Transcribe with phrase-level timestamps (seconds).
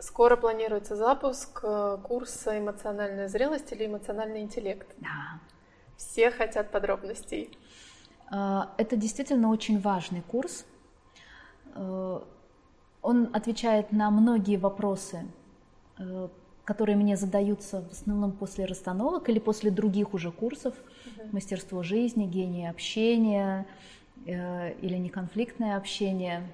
[0.00, 4.86] Скоро планируется запуск э, курса «Эмоциональная зрелость» или «Эмоциональный интеллект».
[4.98, 5.40] Да.
[5.96, 7.58] Все хотят подробностей.
[8.30, 10.64] А, это действительно очень важный курс.
[11.74, 12.20] Э,
[13.02, 15.26] он отвечает на многие вопросы,
[15.98, 16.28] э,
[16.64, 20.74] которые мне задаются в основном после расстановок или после других уже курсов.
[21.06, 21.28] Угу.
[21.32, 23.66] Мастерство жизни, гений общения
[24.26, 26.46] или неконфликтное общение,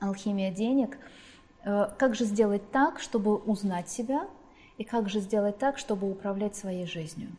[0.00, 1.27] алхимия денег– Э,
[1.98, 4.26] как же сделать так, чтобы узнать себя,
[4.78, 7.30] и как же сделать так, чтобы управлять своей жизнью.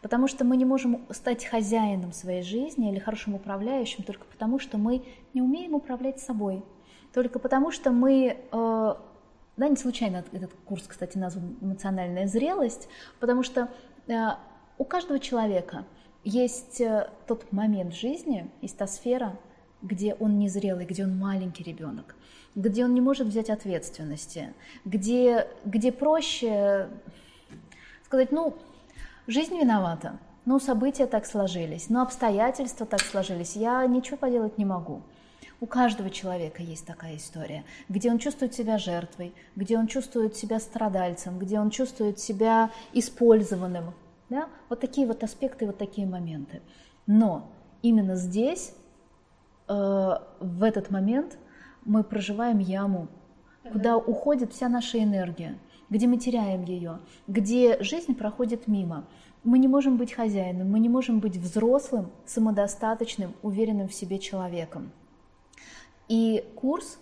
[0.00, 4.78] Потому что мы не можем стать хозяином своей жизни или хорошим управляющим только потому, что
[4.78, 5.02] мы
[5.34, 6.62] не умеем управлять собой.
[7.12, 8.94] Только потому, что мы, э,
[9.56, 13.70] да, не случайно этот курс, кстати, назван «Эмоциональная зрелость», потому что
[14.06, 14.14] э,
[14.76, 15.84] у каждого человека
[16.22, 16.82] есть
[17.26, 19.36] тот момент жизни, есть та сфера,
[19.82, 22.16] где он незрелый, где он маленький ребенок,
[22.54, 24.54] где он не может взять ответственности,
[24.84, 26.88] где, где проще
[28.04, 28.56] сказать, ну,
[29.26, 35.02] жизнь виновата, ну, события так сложились, ну, обстоятельства так сложились, я ничего поделать не могу.
[35.60, 40.60] У каждого человека есть такая история, где он чувствует себя жертвой, где он чувствует себя
[40.60, 43.92] страдальцем, где он чувствует себя использованным.
[44.30, 44.48] Да?
[44.68, 46.62] Вот такие вот аспекты, вот такие моменты.
[47.06, 47.50] Но
[47.82, 48.72] именно здесь,
[49.68, 51.38] э, в этот момент,
[51.84, 53.08] мы проживаем яму,
[53.70, 55.58] куда уходит вся наша энергия,
[55.90, 59.04] где мы теряем ее, где жизнь проходит мимо.
[59.44, 64.90] Мы не можем быть хозяином, мы не можем быть взрослым, самодостаточным, уверенным в себе человеком.
[66.08, 66.98] И курс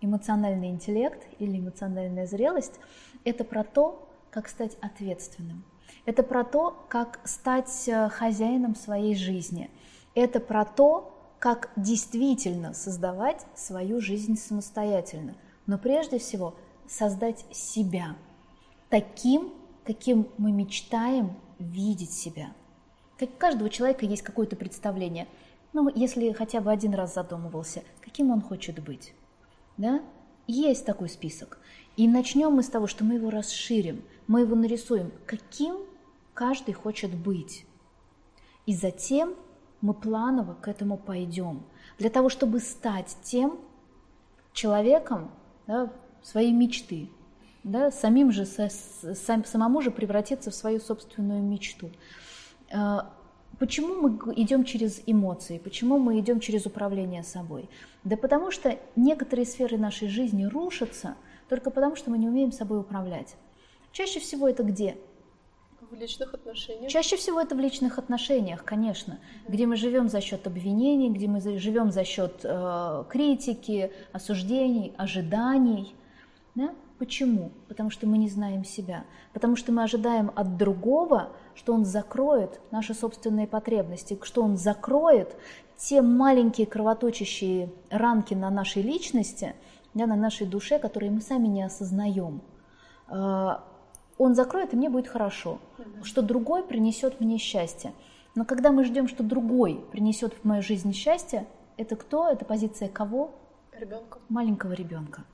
[0.00, 2.78] «Эмоциональный интеллект» или «Эмоциональная зрелость»–
[3.24, 5.64] это про то, как стать ответственным.
[6.06, 9.70] Это про то, как стать э, хозяином своей жизни.
[10.14, 15.34] Это про то, как действительно создавать свою жизнь самостоятельно.
[15.66, 16.54] Но прежде всего
[16.86, 18.16] создать себя
[18.90, 19.52] таким,
[19.84, 22.52] каким мы мечтаем видеть себя.
[23.18, 25.26] Как у каждого человека есть какое-то представление.
[25.72, 29.14] Ну, если хотя бы один раз задумывался, каким он хочет быть.
[29.78, 30.02] Да?
[30.46, 31.58] Есть такой список.
[31.96, 35.78] И начнем мы с того, что мы его расширим, мы его нарисуем, каким
[36.34, 37.64] каждый хочет быть.
[38.66, 39.34] И затем
[39.80, 41.62] мы планово к этому пойдем.
[41.98, 43.58] Для того, чтобы стать тем
[44.52, 45.30] человеком
[45.66, 45.90] да,
[46.22, 47.08] своей мечты,
[47.62, 51.90] да, самим же, сам, самому же превратиться в свою собственную мечту.
[52.72, 53.10] А,
[53.58, 55.58] почему мы идем через эмоции?
[55.58, 57.68] Почему мы идем через управление собой?
[58.04, 61.16] Да потому что некоторые сферы нашей жизни рушатся
[61.48, 63.36] только потому, что мы не умеем собой управлять.
[63.92, 64.96] Чаще всего это где?
[65.90, 66.90] В личных отношениях?
[66.90, 69.52] Чаще всего это в личных отношениях, конечно, mm-hmm.
[69.52, 75.94] где мы живем за счет обвинений, где мы живем за счет э, критики, осуждений, ожиданий.
[76.54, 76.74] Да?
[76.98, 77.50] Почему?
[77.66, 79.04] Потому что мы не знаем себя.
[79.32, 85.34] Потому что мы ожидаем от другого, что он закроет наши собственные потребности, что он закроет
[85.76, 89.54] те маленькие кровоточащие ранки на нашей личности,
[89.94, 92.42] да, на нашей душе, которые мы сами не осознаем.
[94.22, 95.60] Он закроет, и мне будет хорошо,
[96.02, 97.94] что другой принесет мне счастье.
[98.34, 101.46] Но когда мы ждем, что другой принесет в мою жизнь счастье,
[101.78, 102.28] это кто?
[102.28, 103.30] Это позиция кого?
[103.72, 104.18] Ребенка.
[104.28, 105.24] Маленького ребенка.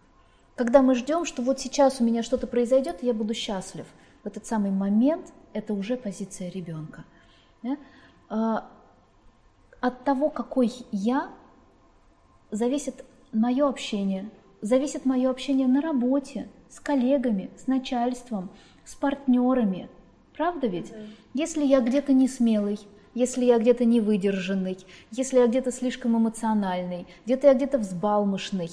[0.54, 3.86] Когда мы ждем, что вот сейчас у меня что-то произойдет, и я буду счастлив,
[4.22, 7.04] в этот самый момент это уже позиция ребенка.
[7.64, 7.78] Да?
[8.28, 8.70] А,
[9.80, 11.32] от того, какой я,
[12.52, 14.30] зависит мое общение,
[14.62, 18.50] зависит мое общение на работе, с коллегами, с начальством,
[18.84, 19.88] с партнерами.
[20.36, 20.90] Правда ведь?
[20.90, 21.08] Mm-hmm.
[21.32, 22.78] Если я где-то не смелый,
[23.14, 24.76] если я где-то не выдержанный,
[25.10, 28.68] если я где-то слишком эмоциональный, где-то я где-то взбалмошный,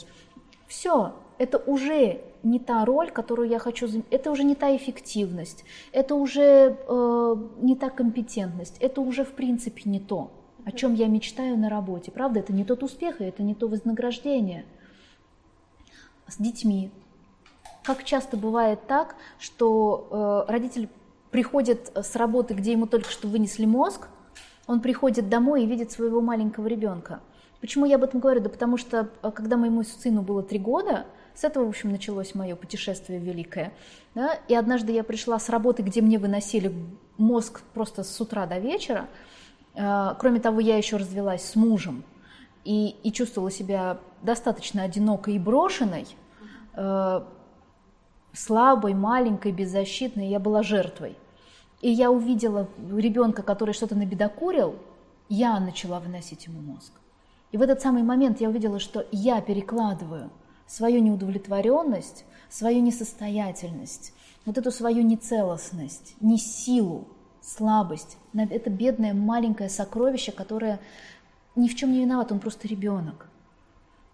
[0.67, 5.63] все, это уже не та роль, которую я хочу, это уже не та эффективность,
[5.93, 10.29] это уже э, не та компетентность, это уже в принципе не то,
[10.65, 12.11] о чем я мечтаю на работе.
[12.11, 14.65] Правда, это не тот успех, и это не то вознаграждение.
[16.27, 16.91] С детьми
[17.83, 20.89] как часто бывает так, что э, родитель
[21.31, 24.07] приходит с работы, где ему только что вынесли мозг,
[24.67, 27.19] он приходит домой и видит своего маленького ребенка.
[27.59, 28.41] Почему я об этом говорю?
[28.41, 32.35] Да потому что, э, когда моему сыну было три года, с этого, в общем, началось
[32.35, 33.73] мое путешествие великое.
[34.13, 34.35] Да?
[34.47, 36.73] И однажды я пришла с работы, где мне выносили
[37.17, 39.07] мозг просто с утра до вечера.
[39.75, 42.03] Э, кроме того, я еще развелась с мужем
[42.63, 46.05] и, и чувствовала себя достаточно одинокой и брошенной.
[48.33, 51.15] Слабой, маленькой, беззащитной, я была жертвой.
[51.81, 54.75] И я увидела ребенка, который что-то набедокурил,
[55.29, 56.93] я начала выносить ему мозг.
[57.51, 60.31] И в этот самый момент я увидела, что я перекладываю
[60.65, 64.13] свою неудовлетворенность, свою несостоятельность,
[64.45, 67.07] вот эту свою нецелостность, не силу,
[67.41, 68.17] слабость.
[68.33, 70.79] Это бедное маленькое сокровище, которое
[71.55, 73.27] ни в чем не виноват, он просто ребенок.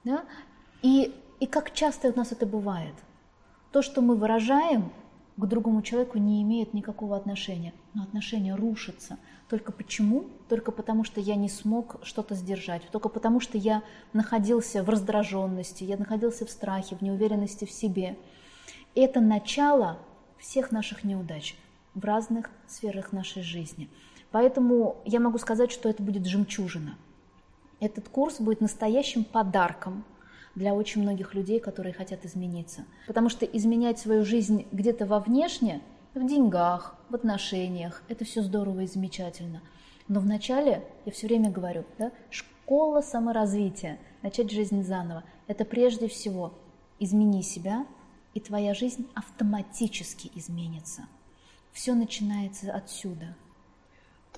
[0.04, 0.25] Да?
[0.81, 2.95] И, и как часто у нас это бывает?
[3.71, 4.92] То, что мы выражаем
[5.38, 7.74] к другому человеку, не имеет никакого отношения.
[7.94, 9.18] Но отношения рушатся.
[9.48, 10.25] Только почему?
[10.50, 12.81] Только потому, что я не смог что-то сдержать.
[12.92, 18.18] Только потому, что я находился в раздраженности, я находился в страхе, в неуверенности в себе.
[18.95, 19.98] Это начало
[20.39, 21.56] всех наших неудач
[21.94, 23.89] в разных сферах нашей жизни.
[24.31, 26.98] Поэтому я могу сказать, что это будет жемчужина.
[27.80, 30.04] Этот курс будет настоящим подарком
[30.60, 32.86] для очень многих людей, которые хотят измениться.
[33.08, 35.82] Потому что изменять свою жизнь где-то во внешне–
[36.14, 38.04] в деньгах, в отношениях.
[38.08, 39.62] Это все здорово и замечательно.
[40.08, 46.54] Но вначале, я все время говорю, да, школа саморазвития, начать жизнь заново, это прежде всего
[47.00, 47.86] измени себя,
[48.34, 51.04] и твоя жизнь автоматически изменится.
[51.72, 53.36] Все начинается отсюда.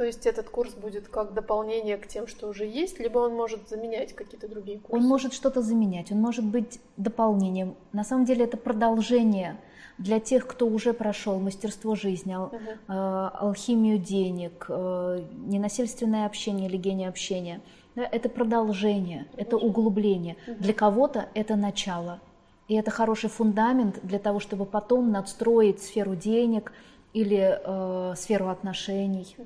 [0.01, 3.69] То есть этот курс будет как дополнение к тем, что уже есть, либо он может
[3.69, 4.99] заменять какие-то другие курсы?
[4.99, 7.75] Он может что-то заменять, он может быть дополнением.
[7.93, 9.57] На самом деле это продолжение
[9.99, 12.51] для тех, кто уже прошел мастерство жизни, ал,
[12.87, 17.61] uh алхимию денег, э, ненасильственное общение или гений общения.
[17.93, 20.35] Да, это продолжение, uh это углубление.
[20.47, 22.21] uh Для кого-то это начало.
[22.67, 26.73] И это хороший фундамент для того, чтобы потом надстроить сферу денег
[27.13, 29.35] или э, сферу отношений.
[29.37, 29.45] uh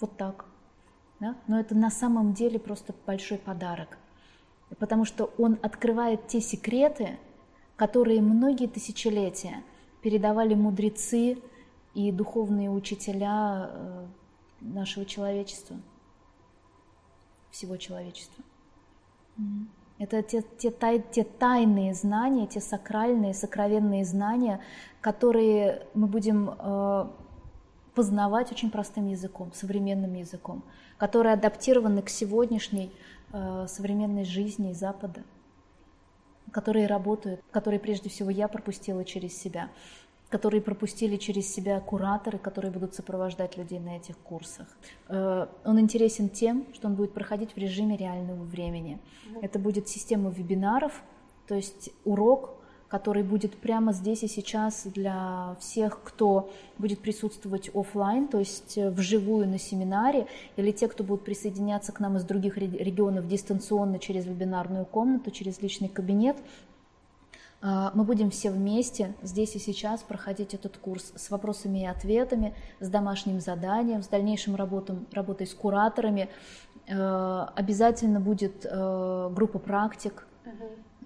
[0.00, 0.46] Вот так.
[1.20, 1.36] Да?
[1.46, 3.98] Но это на самом деле просто большой подарок.
[4.78, 7.18] Потому что он открывает те секреты,
[7.76, 9.62] которые многие тысячелетия
[10.02, 11.38] передавали мудрецы
[11.94, 14.06] и духовные учителя э,
[14.60, 15.76] нашего человечества,
[17.50, 18.44] всего человечества.
[19.98, 24.60] Это те, те, тай, те тайные знания, те сакральные, сокровенные знания,
[25.00, 27.06] которые мы будем э,
[27.96, 30.62] познавать очень простым языком, современным языком,
[30.98, 32.92] которые адаптированы к сегодняшней
[33.32, 35.24] э, современной жизни Запада
[36.52, 39.68] которые работают, которые прежде всего я пропустила через себя,
[40.30, 44.66] которые пропустили через себя кураторы, которые будут сопровождать людей на этих курсах.
[45.08, 48.98] Э, он интересен тем, что он будет проходить в режиме реального времени.
[49.42, 51.02] Это будет система вебинаров,
[51.46, 52.55] то есть урок
[52.88, 58.90] который будет прямо здесь и сейчас для всех, кто будет присутствовать офлайн, то есть э,
[58.90, 64.26] вживую на семинаре, или те, кто будут присоединяться к нам из других регионов дистанционно через
[64.26, 66.36] вебинарную комнату, через личный кабинет.
[67.62, 72.54] А, мы будем все вместе здесь и сейчас проходить этот курс с вопросами и ответами,
[72.80, 76.28] с домашним заданием, с дальнейшим работом, работой с кураторами.
[76.86, 80.26] Э, обязательно будет э, группа практик,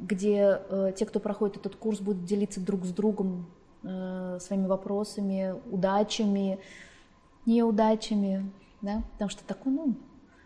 [0.01, 3.47] где э, те, кто проходит этот курс, будут делиться друг с другом
[3.83, 6.59] э, своими вопросами, удачами,
[7.47, 8.51] неудачами,
[8.81, 9.95] да, потому что такое, ну,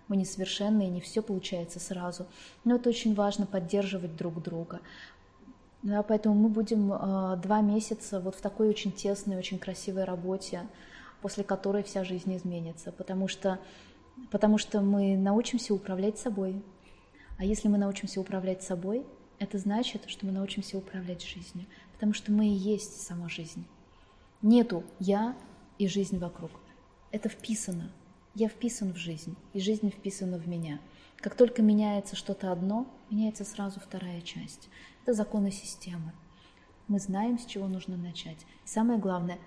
[0.09, 2.27] мы несовершенные, не все получается сразу,
[2.65, 4.81] но это очень важно поддерживать друг друга.
[5.83, 10.63] Да, поэтому мы будем э, два месяца вот в такой очень тесной, очень красивой работе,
[11.21, 13.59] после которой вся жизнь изменится, потому что,
[14.31, 16.63] потому что мы научимся управлять собой.
[17.37, 19.05] А если мы научимся управлять собой,
[19.39, 23.67] это значит, что мы научимся управлять жизнью, потому что мы и есть сама жизнь.
[24.43, 25.37] Нету я
[25.79, 26.51] и жизнь вокруг.
[27.11, 27.91] Это вписано.
[28.35, 30.81] Я вписан в жизнь, и жизнь вписана в меня.
[31.19, 34.69] Как только меняется что-то одно, меняется сразу вторая часть.
[35.03, 36.13] Это законы системы.
[36.89, 38.39] Мы знаем, с чего нужно начать.
[38.65, 39.39] И самое главное,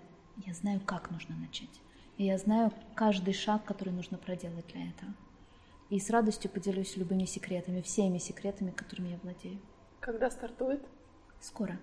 [0.45, 1.81] я знаю, как нужно начать.
[2.17, 5.13] И я знаю каждый шаг, который нужно проделать для этого.
[5.89, 9.59] И с радостью поделюсь любыми секретами, всеми секретами, которыми я владею.
[9.99, 10.81] Когда стартует?
[11.39, 11.77] Скоро.